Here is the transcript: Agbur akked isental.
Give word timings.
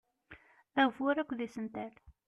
Agbur 0.83 1.15
akked 1.23 1.39
isental. 1.47 1.91